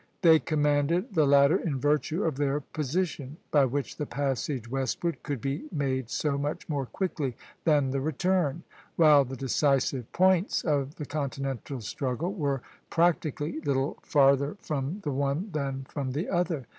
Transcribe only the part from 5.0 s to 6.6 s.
could be made so